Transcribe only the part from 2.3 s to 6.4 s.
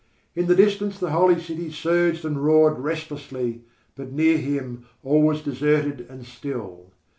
roared restlessly, but near him all was deserted and